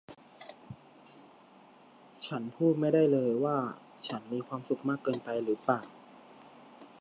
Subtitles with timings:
[2.25, 3.57] ฉันพูดไม่ได้เลยว่า
[4.07, 5.81] ฉันมีความสุขมากเกินไปหรือเปล่า